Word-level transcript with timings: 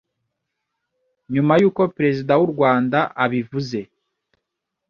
nyuma 1.33 1.53
y’uko 1.61 1.81
perezida 1.95 2.33
w’u 2.39 2.49
Rwanda 2.53 2.99
abivuze 3.23 3.79